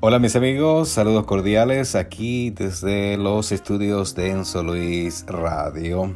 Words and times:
Hola 0.00 0.20
mis 0.20 0.36
amigos, 0.36 0.90
saludos 0.90 1.26
cordiales 1.26 1.96
aquí 1.96 2.50
desde 2.50 3.16
los 3.16 3.50
estudios 3.50 4.14
de 4.14 4.30
Enzo 4.30 4.62
Luis 4.62 5.26
Radio. 5.26 6.14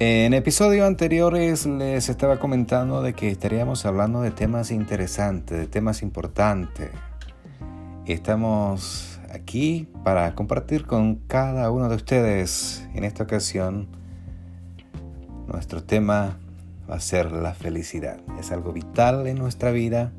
En 0.00 0.34
episodios 0.34 0.84
anteriores 0.84 1.66
les 1.66 2.08
estaba 2.08 2.40
comentando 2.40 3.00
de 3.00 3.12
que 3.12 3.30
estaríamos 3.30 3.86
hablando 3.86 4.22
de 4.22 4.32
temas 4.32 4.72
interesantes, 4.72 5.56
de 5.56 5.68
temas 5.68 6.02
importantes. 6.02 6.90
Estamos 8.06 9.20
aquí 9.32 9.86
para 10.02 10.34
compartir 10.34 10.84
con 10.84 11.14
cada 11.28 11.70
uno 11.70 11.88
de 11.88 11.94
ustedes 11.94 12.88
en 12.92 13.04
esta 13.04 13.22
ocasión. 13.22 13.86
Nuestro 15.46 15.84
tema 15.84 16.40
va 16.90 16.96
a 16.96 17.00
ser 17.00 17.30
la 17.30 17.54
felicidad. 17.54 18.18
Es 18.40 18.50
algo 18.50 18.72
vital 18.72 19.28
en 19.28 19.38
nuestra 19.38 19.70
vida 19.70 20.10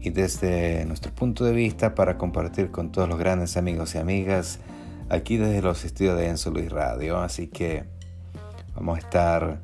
y 0.00 0.10
desde 0.10 0.84
nuestro 0.84 1.12
punto 1.12 1.44
de 1.44 1.52
vista 1.52 1.94
para 1.94 2.18
compartir 2.18 2.70
con 2.70 2.92
todos 2.92 3.08
los 3.08 3.18
grandes 3.18 3.56
amigos 3.56 3.94
y 3.94 3.98
amigas 3.98 4.60
aquí 5.08 5.36
desde 5.36 5.62
los 5.62 5.84
estudios 5.84 6.16
de 6.16 6.28
Enzo 6.28 6.50
Luis 6.50 6.70
Radio. 6.70 7.18
Así 7.18 7.48
que 7.48 7.84
vamos 8.74 8.96
a 8.96 9.00
estar 9.00 9.60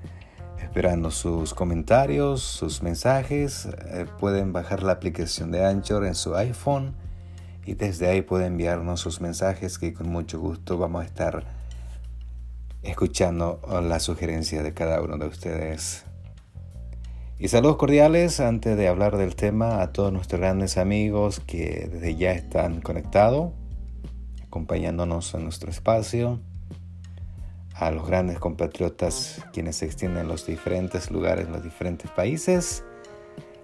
esperando 0.60 1.10
sus 1.10 1.55
comentarios, 1.55 2.43
sus 2.43 2.83
mensajes. 2.83 3.66
Eh, 3.66 4.07
pueden 4.19 4.52
bajar 4.52 4.83
la 4.83 4.93
aplicación 4.93 5.51
de 5.51 5.65
Anchor 5.65 6.05
en 6.05 6.15
su 6.15 6.35
iPhone 6.35 6.95
y 7.65 7.74
desde 7.74 8.09
ahí 8.09 8.23
pueden 8.23 8.52
enviarnos 8.52 9.01
sus 9.01 9.21
mensajes 9.21 9.79
que 9.79 9.95
con 9.95 10.09
mucho 10.09 10.41
gusto 10.41 10.77
vamos 10.79 11.02
a 11.02 11.07
estar 11.07 11.45
escuchando 12.82 13.60
la 13.82 13.98
sugerencia 14.01 14.62
de 14.62 14.74
cada 14.74 15.01
uno 15.01 15.16
de 15.16 15.27
ustedes. 15.27 16.05
Y 17.37 17.48
saludos 17.48 17.77
cordiales 17.77 18.38
antes 18.38 18.77
de 18.77 18.87
hablar 18.87 19.16
del 19.16 19.35
tema 19.35 19.82
a 19.82 19.93
todos 19.93 20.13
nuestros 20.13 20.40
grandes 20.40 20.79
amigos 20.79 21.40
que 21.40 21.90
desde 21.93 22.15
ya 22.15 22.30
están 22.30 22.80
conectados, 22.80 23.51
acompañándonos 24.46 25.35
en 25.35 25.43
nuestro 25.43 25.68
espacio, 25.68 26.40
a 27.74 27.90
los 27.90 28.07
grandes 28.07 28.38
compatriotas 28.38 29.45
quienes 29.52 29.77
se 29.77 29.87
extienden 29.87 30.23
en 30.23 30.29
los 30.29 30.46
diferentes 30.46 31.10
lugares, 31.10 31.46
en 31.46 31.52
los 31.52 31.65
diferentes 31.65 32.09
países. 32.12 32.85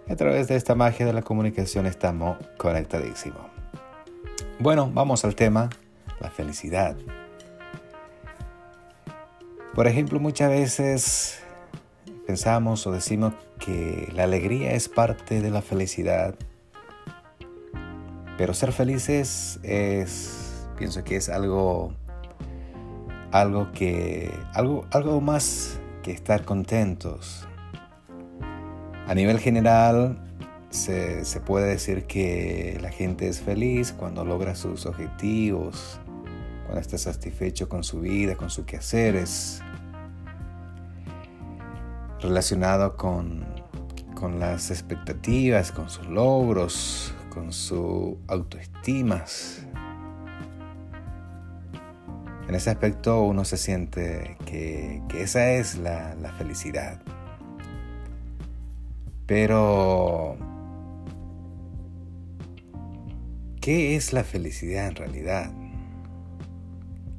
a 0.09 0.17
través 0.17 0.49
de 0.49 0.57
esta 0.57 0.75
magia 0.75 1.07
de 1.07 1.13
la 1.13 1.23
comunicación 1.23 1.87
estamos 1.87 2.39
conectadísimos. 2.57 3.43
Bueno, 4.59 4.91
vamos 4.93 5.25
al 5.25 5.37
tema, 5.37 5.71
la 6.19 6.31
felicidad. 6.31 6.97
Por 9.77 9.87
ejemplo, 9.87 10.19
muchas 10.19 10.51
veces 10.51 11.41
pensamos 12.31 12.87
o 12.87 12.93
decimos 12.93 13.35
que 13.59 14.09
la 14.15 14.23
alegría 14.23 14.71
es 14.75 14.89
parte 14.89 15.43
de 15.43 15.51
la 15.51 15.63
felicidad, 15.63 16.37
pero 18.39 18.55
ser 18.55 18.71
felices 18.71 19.59
es, 19.65 20.69
pienso 20.79 21.03
que 21.03 21.17
es 21.17 21.29
algo, 21.29 21.93
algo 23.33 23.73
que, 23.73 24.33
algo, 24.55 24.87
algo 24.93 25.21
más 25.21 25.81
que 26.05 26.13
estar 26.13 26.45
contentos. 26.45 27.49
A 29.09 29.15
nivel 29.17 29.41
general, 29.41 30.17
se, 30.71 31.25
se, 31.25 31.41
puede 31.41 31.67
decir 31.67 32.05
que 32.05 32.79
la 32.81 32.93
gente 32.93 33.27
es 33.27 33.41
feliz 33.41 33.93
cuando 33.93 34.25
logra 34.25 34.55
sus 34.55 34.87
objetivos, 34.87 35.99
cuando 36.63 36.81
está 36.81 36.97
satisfecho 36.97 37.69
con 37.69 37.83
su 37.83 37.99
vida, 37.99 38.37
con 38.37 38.51
sus 38.51 38.67
quehaceres, 38.67 39.65
relacionado 42.23 42.97
con, 42.97 43.45
con 44.15 44.39
las 44.39 44.71
expectativas, 44.71 45.73
con 45.73 45.89
sus 45.89 46.07
logros, 46.07 47.15
con 47.31 47.53
su 47.53 48.19
autoestima. 48.29 49.25
En 52.49 52.55
ese 52.55 52.71
aspecto 52.71 53.23
uno 53.23 53.45
se 53.45 53.57
siente 53.57 54.37
que, 54.45 55.03
que 55.09 55.23
esa 55.23 55.53
es 55.53 55.79
la, 55.79 56.15
la 56.17 56.33
felicidad. 56.33 57.01
Pero, 59.27 60.37
¿qué 63.61 63.95
es 63.95 64.13
la 64.13 64.25
felicidad 64.25 64.89
en 64.89 64.97
realidad? 64.97 65.53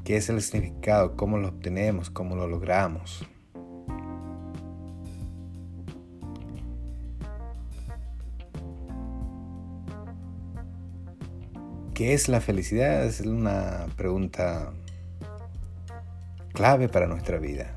¿Qué 0.04 0.18
es 0.18 0.30
el 0.30 0.42
significado? 0.42 1.16
¿Cómo 1.16 1.38
lo 1.38 1.48
obtenemos? 1.48 2.10
¿Cómo 2.10 2.36
lo 2.36 2.48
logramos? 2.48 3.26
¿Qué 12.02 12.16
es 12.16 12.30
la 12.30 12.42
felicidad? 12.42 13.06
Es 13.06 13.22
una 13.22 13.86
pregunta 13.96 14.74
clave 16.52 16.90
para 16.90 17.06
nuestra 17.06 17.38
vida. 17.38 17.76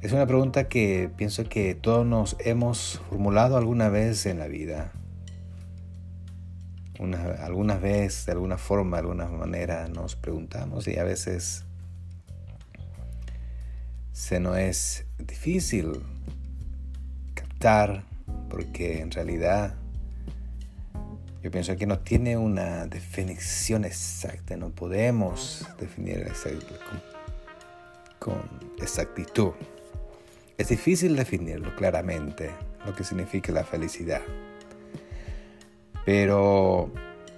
Es 0.00 0.12
una 0.12 0.24
pregunta 0.24 0.68
que 0.68 1.10
pienso 1.16 1.48
que 1.48 1.74
todos 1.74 2.06
nos 2.06 2.36
hemos 2.38 3.02
formulado 3.08 3.56
alguna 3.56 3.88
vez 3.88 4.24
en 4.26 4.38
la 4.38 4.46
vida. 4.46 4.92
Una, 7.00 7.24
algunas 7.44 7.80
veces, 7.80 8.24
de 8.26 8.30
alguna 8.30 8.56
forma, 8.56 8.98
de 8.98 9.00
alguna 9.00 9.26
manera, 9.26 9.88
nos 9.88 10.14
preguntamos 10.14 10.86
y 10.86 10.96
a 10.96 11.02
veces 11.02 11.64
se 14.12 14.38
nos 14.38 14.58
es 14.58 15.06
difícil 15.18 16.04
captar 17.34 18.04
porque 18.48 19.00
en 19.00 19.10
realidad 19.10 19.74
yo 21.44 21.50
pienso 21.50 21.76
que 21.76 21.86
no 21.86 21.98
tiene 21.98 22.38
una 22.38 22.86
definición 22.86 23.84
exacta, 23.84 24.56
no 24.56 24.70
podemos 24.70 25.66
definir 25.78 26.26
con, 28.18 28.40
exactitud. 28.80 29.50
Es 30.56 30.68
difícil 30.68 31.14
definirlo 31.16 31.76
claramente, 31.76 32.50
lo 32.86 32.94
que 32.94 33.04
significa 33.04 33.52
la 33.52 33.62
felicidad. 33.62 34.22
Pero 36.06 36.90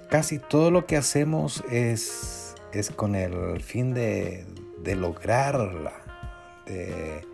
casi 0.08 0.38
todo 0.38 0.70
lo 0.70 0.86
que 0.86 0.96
hacemos 0.96 1.64
es, 1.68 2.54
es 2.72 2.90
con 2.90 3.16
el 3.16 3.60
fin 3.60 3.92
de, 3.92 4.46
de 4.84 4.94
lograrla, 4.94 5.94
de, 6.64 7.26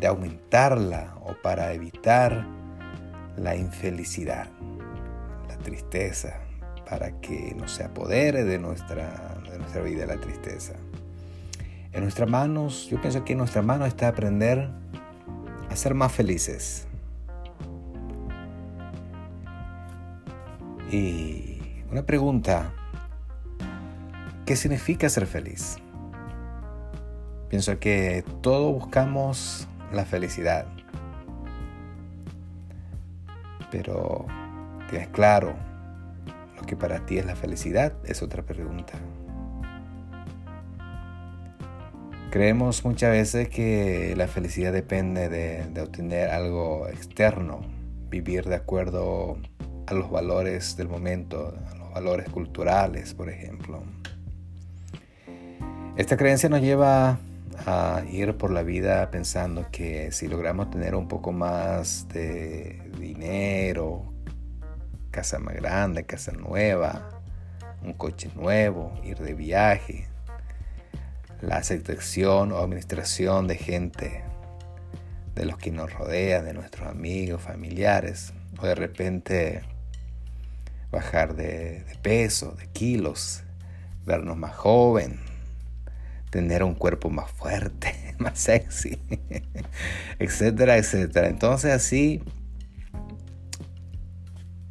de 0.00 0.06
aumentarla 0.08 1.14
o 1.22 1.34
para 1.40 1.72
evitar 1.72 2.44
la 3.36 3.54
infelicidad 3.54 4.50
tristeza, 5.60 6.40
para 6.88 7.20
que 7.20 7.54
no 7.56 7.68
se 7.68 7.84
apodere 7.84 8.44
de 8.44 8.58
nuestra, 8.58 9.38
de 9.50 9.58
nuestra 9.58 9.82
vida 9.82 10.06
la 10.06 10.16
tristeza. 10.16 10.74
En 11.92 12.02
nuestras 12.02 12.28
manos, 12.28 12.88
yo 12.90 13.00
pienso 13.00 13.24
que 13.24 13.32
en 13.32 13.38
nuestras 13.38 13.64
manos 13.64 13.88
está 13.88 14.08
aprender 14.08 14.70
a 15.68 15.76
ser 15.76 15.94
más 15.94 16.12
felices. 16.12 16.86
Y 20.90 21.60
una 21.90 22.02
pregunta, 22.02 22.72
¿qué 24.46 24.56
significa 24.56 25.08
ser 25.08 25.26
feliz? 25.26 25.78
Pienso 27.48 27.78
que 27.78 28.24
todos 28.40 28.72
buscamos 28.72 29.68
la 29.92 30.04
felicidad, 30.04 30.66
pero 33.70 34.26
¿Tienes 34.90 35.08
claro 35.08 35.54
lo 36.56 36.62
que 36.66 36.74
para 36.76 37.06
ti 37.06 37.18
es 37.18 37.24
la 37.24 37.36
felicidad? 37.36 37.92
Es 38.04 38.22
otra 38.22 38.42
pregunta. 38.42 38.94
Creemos 42.30 42.84
muchas 42.84 43.12
veces 43.12 43.48
que 43.48 44.14
la 44.16 44.26
felicidad 44.26 44.72
depende 44.72 45.28
de, 45.28 45.80
obtener 45.80 46.30
algo 46.30 46.88
externo, 46.88 47.60
vivir 48.08 48.46
de 48.46 48.56
acuerdo 48.56 49.38
a 49.86 49.94
los 49.94 50.10
valores 50.10 50.76
del 50.76 50.88
momento, 50.88 51.54
a 51.70 51.74
los 51.76 51.92
valores 51.92 52.28
culturales, 52.28 53.14
por 53.14 53.30
ejemplo. 53.30 53.84
Esta 55.96 56.16
creencia 56.16 56.48
nos 56.48 56.62
lleva 56.62 57.20
a 57.64 58.02
ir 58.10 58.36
por 58.36 58.50
la 58.50 58.64
vida 58.64 59.08
pensando 59.12 59.66
que 59.70 60.10
si 60.10 60.26
logramos 60.26 60.70
tener 60.70 60.96
un 60.96 61.06
poco 61.06 61.30
más 61.30 62.08
de 62.08 62.80
dinero, 62.98 64.10
casa 65.10 65.38
más 65.38 65.54
grande, 65.54 66.04
casa 66.04 66.32
nueva, 66.32 67.20
un 67.82 67.92
coche 67.92 68.30
nuevo, 68.34 68.98
ir 69.04 69.18
de 69.18 69.34
viaje, 69.34 70.08
la 71.40 71.56
aceptación 71.56 72.52
o 72.52 72.58
administración 72.58 73.46
de 73.46 73.56
gente, 73.56 74.24
de 75.34 75.44
los 75.44 75.56
que 75.56 75.70
nos 75.70 75.92
rodean, 75.92 76.44
de 76.44 76.54
nuestros 76.54 76.88
amigos, 76.88 77.42
familiares, 77.42 78.32
o 78.58 78.66
de 78.66 78.74
repente 78.74 79.62
bajar 80.90 81.34
de, 81.34 81.84
de 81.84 81.94
peso, 82.02 82.52
de 82.52 82.66
kilos, 82.68 83.42
vernos 84.04 84.36
más 84.36 84.54
joven, 84.54 85.20
tener 86.30 86.62
un 86.62 86.74
cuerpo 86.74 87.10
más 87.10 87.30
fuerte, 87.30 88.14
más 88.18 88.38
sexy, 88.38 88.98
etcétera, 90.18 90.76
etcétera. 90.76 91.28
Entonces 91.28 91.72
así 91.72 92.22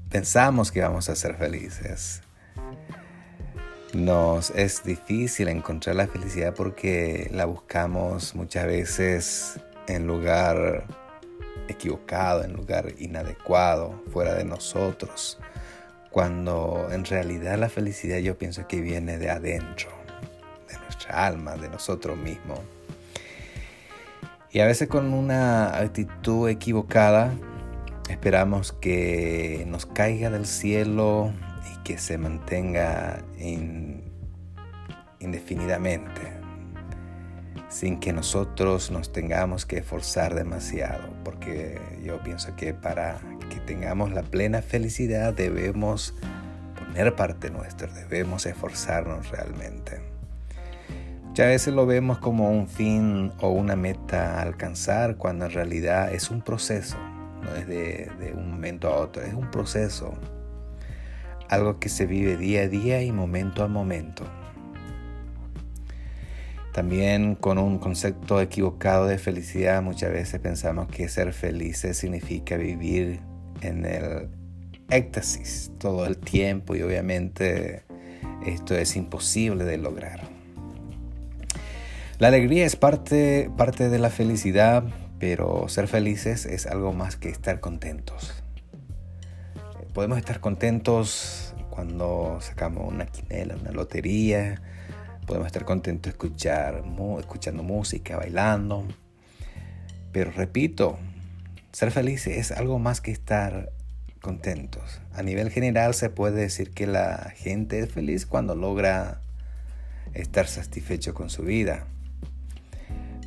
pensamos 0.10 0.72
que 0.72 0.82
vamos 0.82 1.10
a 1.10 1.16
ser 1.16 1.36
felices. 1.36 2.22
Nos 3.94 4.52
es 4.52 4.84
difícil 4.84 5.48
encontrar 5.48 5.96
la 5.96 6.08
felicidad 6.08 6.54
porque 6.54 7.30
la 7.34 7.46
buscamos 7.46 8.36
muchas 8.36 8.66
veces 8.66 9.60
en 9.88 10.06
lugar 10.06 10.86
equivocado, 11.68 12.44
en 12.44 12.54
lugar 12.54 12.94
inadecuado, 13.00 14.04
fuera 14.12 14.34
de 14.34 14.46
nosotros, 14.46 15.40
cuando 16.12 16.88
en 16.92 17.06
realidad 17.06 17.58
la 17.58 17.70
felicidad 17.70 18.18
yo 18.18 18.38
pienso 18.38 18.68
que 18.68 18.82
viene 18.82 19.18
de 19.18 19.30
adentro, 19.30 19.90
de 20.68 20.78
nuestra 20.80 21.26
alma, 21.26 21.56
de 21.56 21.70
nosotros 21.70 22.18
mismos. 22.18 22.60
Y 24.52 24.60
a 24.62 24.66
veces 24.66 24.88
con 24.88 25.14
una 25.14 25.78
actitud 25.78 26.50
equivocada 26.50 27.32
esperamos 28.10 28.74
que 28.74 29.66
nos 29.68 29.86
caiga 29.86 30.30
del 30.30 30.46
cielo 30.46 31.34
que 31.90 31.98
se 31.98 32.20
mantenga 32.20 33.24
indefinidamente, 35.20 36.22
sin 37.68 38.00
que 38.00 38.14
nosotros 38.14 38.92
nos 38.92 39.12
tengamos 39.12 39.66
que 39.66 39.80
esforzar 39.80 40.36
demasiado, 40.36 41.12
porque 41.24 41.82
yo 42.04 42.22
pienso 42.22 42.56
que 42.56 42.76
para 42.76 43.20
que 43.50 43.60
tengamos 43.62 44.12
la 44.12 44.22
plena 44.22 44.62
felicidad 44.62 45.34
debemos 45.34 46.14
poner 46.78 47.16
parte 47.16 47.50
nuestra, 47.50 47.92
debemos 47.92 48.46
esforzarnos 48.46 49.32
realmente. 49.32 50.00
Muchas 51.24 51.48
veces 51.48 51.74
lo 51.74 51.88
vemos 51.88 52.20
como 52.20 52.52
un 52.52 52.68
fin 52.68 53.32
o 53.40 53.50
una 53.50 53.76
meta 53.76 54.38
a 54.38 54.42
alcanzar 54.44 55.18
cuando 55.18 55.46
en 55.46 55.52
realidad 55.54 56.14
es 56.14 56.30
un 56.30 56.44
proceso, 56.44 56.98
no 57.50 57.56
es 57.56 57.68
de, 57.68 58.34
un 58.36 58.52
momento 58.52 58.88
a 58.88 58.96
otro, 58.98 59.24
es 59.24 59.34
un 59.34 59.50
proceso 59.52 60.14
algo 61.50 61.80
que 61.80 61.90
se 61.90 62.06
vive 62.06 62.38
día 62.38 62.62
a 62.62 62.68
día 62.68 63.02
y 63.02 63.12
momento 63.12 63.64
a 63.64 63.68
momento. 63.68 64.24
También 66.74 67.34
con 67.34 67.58
un 67.58 67.80
concepto 67.80 68.40
equivocado 68.40 69.08
de 69.08 69.18
felicidad 69.18 69.82
muchas 69.82 70.12
veces 70.12 70.40
pensamos 70.40 70.88
que 70.88 71.10
ser 71.10 71.34
felices 71.34 71.98
significa 71.98 72.56
vivir 72.56 73.20
en 73.62 73.86
el 73.86 74.30
éxtasis 74.92 75.72
todo 75.80 76.06
el 76.06 76.18
tiempo 76.18 76.76
y 76.76 76.84
obviamente 76.84 77.84
esto 78.46 78.76
es 78.76 78.96
imposible 78.96 79.64
de 79.66 79.78
lograr. 79.78 80.22
La 82.20 82.28
alegría 82.28 82.66
es 82.66 82.76
parte, 82.76 83.50
parte 83.58 83.90
de 83.90 83.98
la 83.98 84.10
felicidad, 84.10 84.84
pero 85.20 85.68
ser 85.70 85.88
felices 85.88 86.46
es 86.46 86.66
algo 86.66 86.94
más 86.94 87.16
que 87.16 87.30
estar 87.30 87.60
contentos 87.60 88.44
podemos 89.94 90.18
estar 90.18 90.40
contentos 90.40 91.54
cuando 91.70 92.40
sacamos 92.42 92.92
una 92.92 93.06
quinela, 93.06 93.56
una 93.56 93.72
lotería. 93.72 94.62
Podemos 95.26 95.48
estar 95.48 95.66
contentos 95.66 96.12
escuchar, 96.12 96.84
escuchando 97.20 97.64
música, 97.64 98.18
bailando. 98.18 98.88
Pero 100.12 100.32
repito, 100.32 100.98
ser 101.72 101.92
felices 101.92 102.38
es 102.38 102.52
algo 102.52 102.80
más 102.80 103.02
que 103.02 103.12
estar 103.12 103.72
contentos. 104.22 105.02
A 105.14 105.22
nivel 105.22 105.52
general 105.52 105.94
se 105.94 106.10
puede 106.10 106.42
decir 106.42 106.72
que 106.72 106.88
la 106.88 107.34
gente 107.36 107.80
es 107.80 107.92
feliz 107.92 108.26
cuando 108.26 108.56
logra 108.56 109.22
estar 110.14 110.48
satisfecho 110.48 111.14
con 111.14 111.30
su 111.30 111.44
vida. 111.44 111.88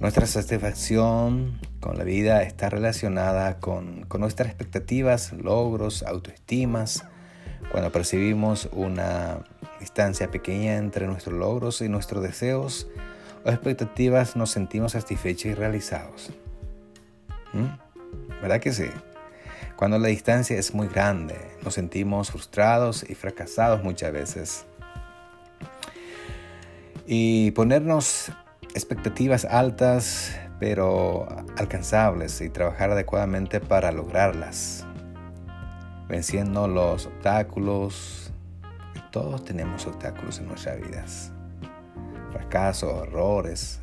Nuestra 0.03 0.27
satisfacción 0.27 1.61
con 1.79 1.97
la 1.97 2.03
vida 2.03 2.43
está 2.43 2.69
relacionada 2.69 3.61
con, 3.61 4.05
nuestras 4.19 4.49
expectativas, 4.49 5.33
logros, 5.33 6.03
autoestimas. 6.03 7.05
Cuando 7.71 7.93
percibimos 7.93 8.69
una 8.73 9.45
distancia 9.79 10.29
pequeña 10.29 10.75
entre 10.75 11.07
nuestros 11.07 11.39
logros 11.39 11.81
y 11.83 11.89
nuestros 11.89 12.21
deseos 12.21 12.89
o 13.45 13.51
expectativas, 13.51 14.35
nos 14.35 14.51
sentimos 14.51 14.91
satisfechos 14.91 15.53
y 15.53 15.55
realizados. 15.55 16.33
¿Mm? 17.53 18.41
¿Verdad 18.43 18.59
que 18.59 18.73
sí? 18.73 18.87
Cuando 19.77 20.01
la 20.01 20.09
distancia 20.09 20.59
es 20.59 20.75
muy 20.75 20.89
grande, 20.89 21.37
nos 21.63 21.75
sentimos 21.75 22.33
frustrados 22.33 23.09
y 23.09 23.15
fracasados 23.15 23.85
muchas 23.85 24.13
veces. 24.13 24.65
Y 27.07 27.53
ponernos 27.53 28.33
expectativas 28.75 29.45
altas 29.45 30.35
pero 30.63 31.27
alcanzables 31.59 32.41
y 32.41 32.49
trabajar 32.49 32.93
adecuadamente 32.93 33.59
para 33.59 33.91
lograrlas, 33.91 34.87
venciendo 36.09 36.69
los 36.69 37.07
obstáculos. 37.07 38.33
Todos 39.11 39.45
tenemos 39.45 39.89
obstáculos 39.89 40.39
en 40.39 40.47
nuestras 40.47 40.81
vidas, 40.81 41.33
fracasos, 42.31 43.09
errores. 43.09 43.81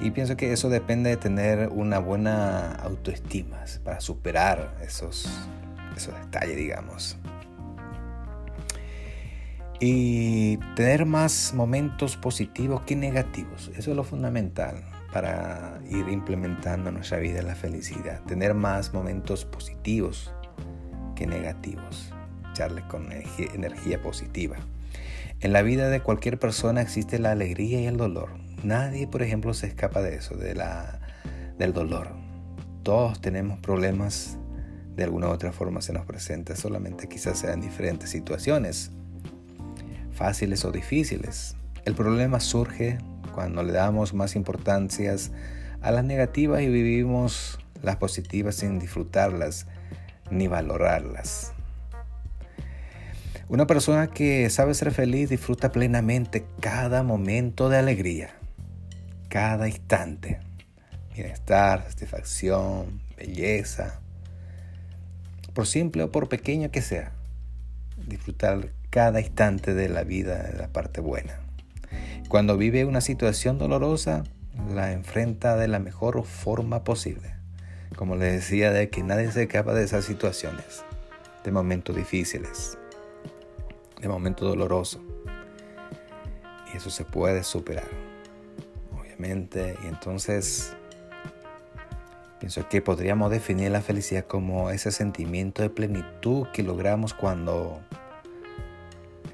Y 0.00 0.12
pienso 0.12 0.36
que 0.36 0.52
eso 0.52 0.68
depende 0.68 1.10
de 1.10 1.16
tener 1.16 1.70
una 1.70 1.98
buena 1.98 2.76
autoestima 2.76 3.64
para 3.82 4.00
superar 4.00 4.76
esos, 4.80 5.28
esos 5.96 6.14
detalles, 6.20 6.56
digamos 6.56 7.18
y 9.80 10.56
tener 10.74 11.06
más 11.06 11.52
momentos 11.54 12.16
positivos 12.16 12.82
que 12.82 12.96
negativos. 12.96 13.70
Eso 13.76 13.90
es 13.90 13.96
lo 13.96 14.04
fundamental 14.04 14.82
para 15.12 15.80
ir 15.88 16.08
implementando 16.08 16.88
en 16.88 16.96
nuestra 16.96 17.18
vida 17.18 17.42
la 17.42 17.54
felicidad. 17.54 18.22
Tener 18.24 18.54
más 18.54 18.92
momentos 18.92 19.44
positivos 19.44 20.32
que 21.14 21.26
negativos. 21.26 22.12
Echarle 22.50 22.82
con 22.88 23.08
energía, 23.12 24.02
positiva. 24.02 24.56
En 25.40 25.52
la 25.52 25.62
vida 25.62 25.88
de 25.88 26.00
cualquier 26.00 26.38
persona 26.38 26.80
existe 26.80 27.20
la 27.20 27.30
alegría 27.30 27.80
y 27.80 27.86
el 27.86 27.96
dolor. 27.96 28.30
Nadie, 28.64 29.06
por 29.06 29.22
ejemplo, 29.22 29.54
se 29.54 29.68
escapa 29.68 30.02
de 30.02 30.16
eso, 30.16 30.34
de 30.34 30.54
la, 30.56 31.00
del 31.58 31.72
dolor. 31.72 32.10
Todos 32.82 33.20
tenemos 33.20 33.60
problemas 33.60 34.38
de 34.96 35.04
alguna 35.04 35.28
u 35.28 35.30
otra 35.30 35.52
forma 35.52 35.80
se 35.80 35.92
nos 35.92 36.04
presenta, 36.04 36.56
solamente 36.56 37.08
quizás 37.08 37.38
sean 37.38 37.60
diferentes 37.60 38.10
situaciones 38.10 38.90
fáciles 40.18 40.64
o 40.64 40.72
difíciles. 40.72 41.56
El 41.84 41.94
problema 41.94 42.40
surge 42.40 42.98
cuando 43.32 43.62
le 43.62 43.72
damos 43.72 44.14
más 44.14 44.34
importancias 44.34 45.30
a 45.80 45.92
las 45.92 46.04
negativas 46.04 46.60
y 46.60 46.68
vivimos 46.68 47.60
las 47.82 47.96
positivas 47.96 48.56
sin 48.56 48.80
disfrutarlas 48.80 49.66
ni 50.30 50.48
valorarlas. 50.48 51.52
Una 53.48 53.66
persona 53.66 54.08
que 54.08 54.50
sabe 54.50 54.74
ser 54.74 54.90
feliz 54.90 55.30
disfruta 55.30 55.70
plenamente 55.70 56.44
cada 56.60 57.02
momento 57.02 57.68
de 57.68 57.78
alegría, 57.78 58.30
cada 59.28 59.68
instante, 59.68 60.40
bienestar, 61.14 61.84
satisfacción, 61.88 63.00
belleza, 63.16 64.00
por 65.54 65.66
simple 65.66 66.02
o 66.02 66.10
por 66.10 66.28
pequeño 66.28 66.70
que 66.70 66.82
sea, 66.82 67.12
disfrutar 68.06 68.72
cada 68.90 69.20
instante 69.20 69.74
de 69.74 69.88
la 69.88 70.04
vida, 70.04 70.42
de 70.42 70.58
la 70.58 70.68
parte 70.68 71.00
buena. 71.00 71.40
Cuando 72.28 72.56
vive 72.56 72.84
una 72.84 73.00
situación 73.00 73.58
dolorosa, 73.58 74.24
la 74.74 74.92
enfrenta 74.92 75.56
de 75.56 75.68
la 75.68 75.78
mejor 75.78 76.24
forma 76.24 76.84
posible. 76.84 77.34
Como 77.96 78.16
les 78.16 78.32
decía, 78.32 78.70
de 78.70 78.90
que 78.90 79.02
nadie 79.02 79.30
se 79.32 79.44
escapa 79.44 79.72
de 79.72 79.84
esas 79.84 80.04
situaciones, 80.04 80.84
de 81.44 81.52
momentos 81.52 81.96
difíciles, 81.96 82.78
de 84.00 84.08
momentos 84.08 84.48
dolorosos. 84.48 85.00
Y 86.72 86.76
eso 86.76 86.90
se 86.90 87.04
puede 87.04 87.42
superar, 87.44 87.88
obviamente. 88.98 89.76
Y 89.84 89.86
entonces, 89.86 90.76
pienso 92.38 92.68
que 92.68 92.82
podríamos 92.82 93.30
definir 93.30 93.70
la 93.70 93.80
felicidad 93.80 94.26
como 94.26 94.70
ese 94.70 94.92
sentimiento 94.92 95.62
de 95.62 95.70
plenitud 95.70 96.46
que 96.52 96.62
logramos 96.62 97.14
cuando 97.14 97.80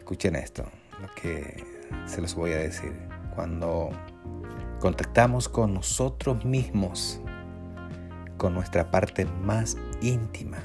Escuchen 0.05 0.37
esto, 0.37 0.65
lo 1.01 1.09
que 1.15 1.65
se 2.05 2.21
los 2.21 2.35
voy 2.35 2.53
a 2.53 2.59
decir. 2.59 2.93
Cuando 3.35 3.89
contactamos 4.79 5.49
con 5.49 5.73
nosotros 5.73 6.45
mismos, 6.45 7.23
con 8.37 8.53
nuestra 8.53 8.91
parte 8.91 9.25
más 9.25 9.79
íntima. 10.03 10.59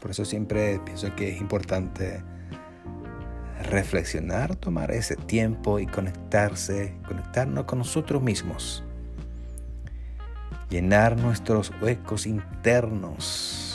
Por 0.00 0.12
eso 0.12 0.24
siempre 0.24 0.78
pienso 0.84 1.12
que 1.16 1.30
es 1.30 1.40
importante 1.40 2.22
reflexionar, 3.64 4.54
tomar 4.54 4.92
ese 4.92 5.16
tiempo 5.16 5.80
y 5.80 5.86
conectarse, 5.88 6.94
conectarnos 7.04 7.64
con 7.64 7.78
nosotros 7.80 8.22
mismos. 8.22 8.84
Llenar 10.70 11.16
nuestros 11.16 11.72
huecos 11.82 12.26
internos 12.26 13.67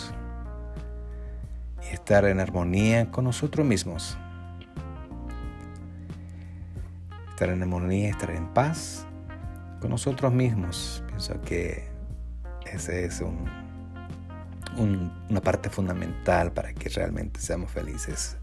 estar 2.04 2.26
en 2.26 2.42
armonía 2.42 3.10
con 3.12 3.24
nosotros 3.24 3.66
mismos. 3.66 4.18
Estar 7.30 7.48
en 7.48 7.62
armonía, 7.62 8.10
estar 8.10 8.30
en 8.32 8.46
paz 8.54 9.06
con 9.80 9.92
nosotros 9.92 10.34
mismos. 10.34 11.02
Pienso 11.08 11.40
que 11.44 11.88
ese 12.70 13.06
es 13.06 13.22
un, 13.22 13.50
una 15.30 15.40
parte 15.40 15.70
fundamental 15.70 16.52
para 16.52 16.74
que 16.74 16.90
realmente 16.90 17.40
seamos 17.40 17.72
felices. 17.72 18.36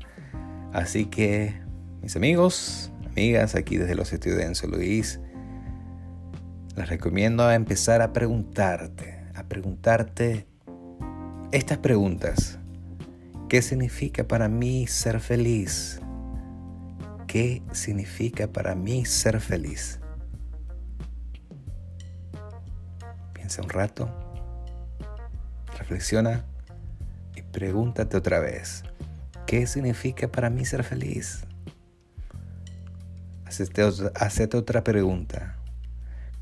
Así 0.72 1.04
que, 1.04 1.60
mis 2.00 2.16
amigos, 2.16 2.90
amigas, 3.10 3.54
aquí 3.54 3.76
desde 3.76 3.94
los 3.94 4.10
Enzo 4.10 4.68
Luis, 4.68 5.20
les 6.76 6.88
recomiendo 6.88 7.52
empezar 7.52 8.00
a 8.00 8.14
preguntarte, 8.14 9.22
a 9.34 9.42
preguntarte 9.44 10.46
estas 11.52 11.76
preguntas. 11.76 12.56
¿Qué 13.50 13.62
significa 13.62 14.22
para 14.22 14.48
mí 14.48 14.86
ser 14.86 15.18
feliz? 15.18 16.00
¿Qué 17.26 17.64
significa 17.72 18.46
para 18.46 18.76
mí 18.76 19.04
ser 19.04 19.40
feliz? 19.40 19.98
Piensa 23.32 23.60
un 23.60 23.68
rato, 23.68 24.08
reflexiona 25.76 26.44
y 27.34 27.42
pregúntate 27.42 28.16
otra 28.16 28.38
vez. 28.38 28.84
¿Qué 29.48 29.66
significa 29.66 30.28
para 30.28 30.48
mí 30.48 30.64
ser 30.64 30.84
feliz? 30.84 31.42
Hacete 33.46 34.56
otra, 34.56 34.84
pregunta. 34.84 35.56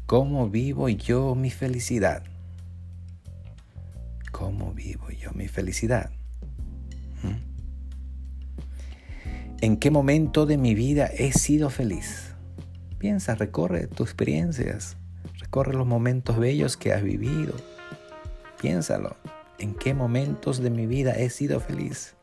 ¿Cómo 0.05 0.51
vivo 0.51 0.91
yo 0.91 1.35
mi 1.35 1.49
felicidad? 1.49 2.23
¿Cómo 4.31 4.75
vivo 4.75 5.09
yo 5.09 5.33
mi 5.33 5.49
felicidad? 5.49 6.11
¿En 9.61 9.77
qué 9.77 9.91
momento 9.91 10.47
de 10.47 10.57
mi 10.57 10.77
vida 10.77 11.07
he 11.07 11.33
sido 11.33 11.69
feliz? 11.69 12.33
Piensa, 12.99 13.35
recorre 13.35 13.89
tus 13.89 14.07
experiencias, 14.07 14.97
recorre 15.41 15.75
los 15.75 15.85
momentos 15.85 16.39
bellos 16.39 16.77
que 16.77 16.93
has 16.93 17.03
vivido. 17.03 17.55
Piénsalo, 18.61 19.17
¿en 19.59 19.75
qué 19.75 19.95
momentos 19.95 20.63
de 20.63 20.71
mi 20.71 20.87
vida 20.87 21.11
he 21.11 21.29
sido 21.29 21.59
feliz? 21.59 22.15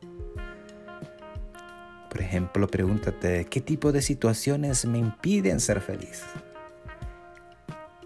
Por 2.10 2.22
ejemplo, 2.22 2.70
pregúntate, 2.70 3.44
¿qué 3.48 3.60
tipo 3.60 3.92
de 3.92 4.02
situaciones 4.02 4.86
me 4.86 5.00
impiden 5.00 5.60
ser 5.60 5.82
feliz? 5.82 6.24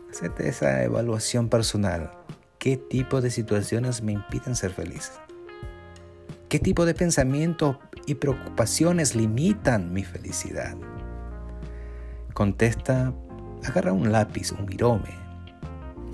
Hacete 0.09 0.49
esa 0.49 0.83
evaluación 0.83 1.49
personal. 1.49 2.09
¿Qué 2.57 2.77
tipo 2.77 3.21
de 3.21 3.29
situaciones 3.29 4.01
me 4.01 4.13
impiden 4.13 4.55
ser 4.55 4.71
feliz? 4.71 5.11
¿Qué 6.49 6.57
tipo 6.57 6.87
de 6.87 6.95
pensamientos 6.95 7.77
y 8.09 8.15
preocupaciones 8.15 9.15
limitan 9.15 9.93
mi 9.93 10.03
felicidad? 10.03 10.75
Contesta, 12.33 13.13
agarra 13.63 13.93
un 13.93 14.11
lápiz, 14.11 14.51
un 14.51 14.65
virome, 14.65 15.13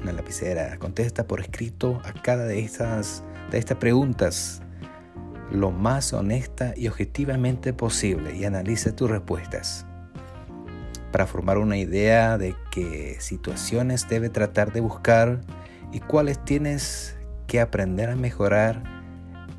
una 0.01 0.11
lapicera, 0.11 0.77
contesta 0.77 1.25
por 1.25 1.39
escrito 1.39 2.01
a 2.03 2.13
cada 2.13 2.45
de 2.45 2.59
estas, 2.59 3.23
de 3.51 3.57
estas 3.57 3.77
preguntas 3.77 4.61
lo 5.51 5.71
más 5.71 6.11
honesta 6.13 6.73
y 6.75 6.87
objetivamente 6.87 7.71
posible 7.71 8.35
y 8.35 8.45
analiza 8.45 8.95
tus 8.95 9.09
respuestas 9.09 9.85
para 11.11 11.27
formar 11.27 11.59
una 11.59 11.77
idea 11.77 12.37
de 12.37 12.55
qué 12.71 13.15
situaciones 13.19 14.09
debe 14.09 14.29
tratar 14.29 14.73
de 14.73 14.81
buscar 14.81 15.39
y 15.93 15.99
cuáles 16.01 16.43
tienes 16.43 17.15
que 17.47 17.61
aprender 17.61 18.09
a 18.09 18.15
mejorar 18.15 18.94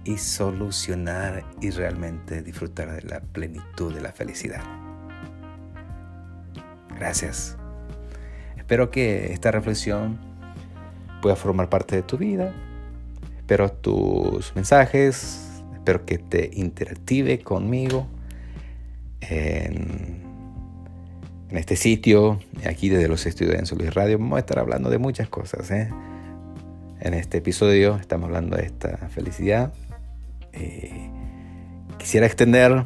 y 0.07 0.19
solucionar 0.19 1.45
y 1.61 1.71
realmente 1.71 2.43
disfrutar 2.43 2.93
de 2.93 3.03
la 3.03 3.21
plenitud 3.21 3.95
de 3.95 4.01
la 4.01 4.13
felicidad. 4.13 4.63
Gracias. 6.97 7.57
Espero 8.57 8.91
que 8.91 9.33
esta 9.33 9.51
reflexión 9.51 10.19
pueda 11.21 11.37
formar 11.37 11.69
parte 11.69 11.97
de 11.97 12.03
tu 12.03 12.17
vida. 12.17 12.55
Espero 13.37 13.71
tus 13.71 14.55
mensajes. 14.55 15.63
Espero 15.75 16.07
que 16.07 16.19
te 16.19 16.51
interactive 16.55 17.41
conmigo 17.41 18.07
en 19.21 20.27
en 21.49 21.59
este 21.59 21.77
sitio, 21.77 22.41
aquí 22.69 22.89
desde 22.89 23.09
los 23.09 23.25
estudios 23.25 23.71
de 23.71 23.77
Luis 23.77 23.95
Radio, 23.95 24.19
vamos 24.19 24.37
a 24.37 24.41
estar 24.41 24.59
hablando 24.59 24.91
de 24.91 24.99
muchas 24.99 25.29
cosas. 25.29 25.71
¿eh? 25.71 25.91
En 27.00 27.15
este 27.15 27.38
episodio 27.38 27.97
estamos 27.97 28.26
hablando 28.26 28.57
de 28.57 28.65
esta 28.65 28.97
felicidad. 29.09 29.73
Eh, 30.53 31.11
quisiera 31.99 32.26
extender, 32.26 32.85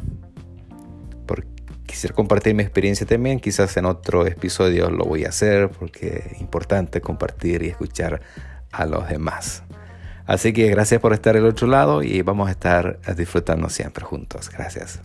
porque 1.27 1.49
quisiera 1.87 2.15
compartir 2.15 2.55
mi 2.55 2.63
experiencia 2.63 3.07
también. 3.07 3.41
Quizás 3.41 3.77
en 3.77 3.87
otro 3.87 4.27
episodio 4.27 4.91
lo 4.91 5.05
voy 5.05 5.25
a 5.25 5.29
hacer 5.29 5.71
porque 5.71 6.33
es 6.33 6.41
importante 6.41 7.01
compartir 7.01 7.63
y 7.63 7.69
escuchar 7.69 8.21
a 8.73 8.87
los 8.87 9.09
demás. 9.09 9.63
Así 10.27 10.53
que 10.53 10.69
gracias 10.69 11.01
por 11.01 11.13
estar 11.13 11.37
al 11.37 11.47
otro 11.47 11.67
lado 11.67 12.03
y 12.03 12.23
vamos 12.23 12.49
a 12.49 12.53
estar 12.53 13.01
disfrutando 13.17 13.69
siempre 13.69 14.05
juntos. 14.05 14.51
Gracias. 14.51 15.01